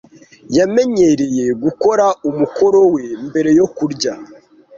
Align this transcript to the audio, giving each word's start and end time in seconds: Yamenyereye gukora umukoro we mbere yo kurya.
Yamenyereye 0.57 1.45
gukora 1.63 2.05
umukoro 2.29 2.79
we 2.93 3.03
mbere 3.27 3.49
yo 3.59 3.65
kurya. 3.77 4.13